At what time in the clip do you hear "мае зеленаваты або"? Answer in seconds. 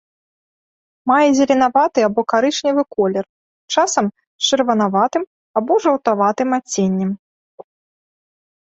1.09-2.21